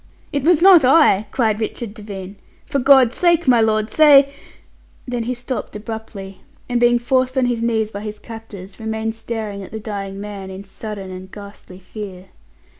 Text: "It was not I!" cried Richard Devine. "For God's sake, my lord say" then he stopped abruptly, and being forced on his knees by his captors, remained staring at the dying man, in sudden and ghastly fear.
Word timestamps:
"It 0.33 0.43
was 0.45 0.63
not 0.63 0.83
I!" 0.83 1.27
cried 1.29 1.61
Richard 1.61 1.93
Devine. 1.93 2.37
"For 2.65 2.79
God's 2.79 3.13
sake, 3.15 3.47
my 3.47 3.61
lord 3.61 3.91
say" 3.91 4.33
then 5.07 5.25
he 5.25 5.35
stopped 5.35 5.75
abruptly, 5.75 6.41
and 6.67 6.79
being 6.79 6.97
forced 6.97 7.37
on 7.37 7.45
his 7.45 7.61
knees 7.61 7.91
by 7.91 8.01
his 8.01 8.17
captors, 8.17 8.79
remained 8.79 9.13
staring 9.13 9.61
at 9.61 9.69
the 9.71 9.79
dying 9.79 10.19
man, 10.19 10.49
in 10.49 10.63
sudden 10.63 11.11
and 11.11 11.31
ghastly 11.31 11.77
fear. 11.77 12.29